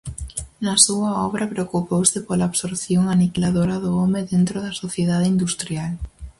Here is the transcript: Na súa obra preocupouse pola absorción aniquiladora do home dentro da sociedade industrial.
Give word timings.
Na 0.65 0.75
súa 0.85 1.11
obra 1.27 1.45
preocupouse 1.53 2.17
pola 2.27 2.47
absorción 2.49 3.03
aniquiladora 3.13 3.75
do 3.83 3.89
home 3.99 4.19
dentro 4.33 4.57
da 4.65 4.77
sociedade 4.83 5.27
industrial. 5.35 5.91